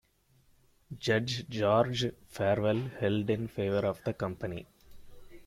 Judge 0.97 1.45
George 1.47 2.05
Farwell 2.27 2.89
held 2.99 3.29
in 3.29 3.47
favour 3.47 3.85
of 3.85 4.03
the 4.03 4.13
company. 4.15 4.65